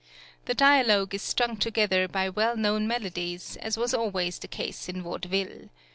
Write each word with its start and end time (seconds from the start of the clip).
The 0.45 0.55
dialogue 0.55 1.13
is 1.13 1.21
strung 1.21 1.57
together 1.57 2.07
by 2.07 2.27
well 2.27 2.57
known 2.57 2.87
melodies, 2.87 3.55
as 3.57 3.77
was 3.77 3.93
always 3.93 4.39
the 4.39 4.47
case 4.47 4.89
in 4.89 5.03
vaudeville. 5.03 5.69